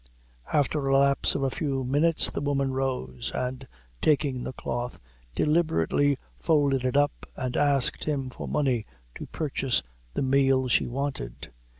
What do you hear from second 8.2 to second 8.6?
for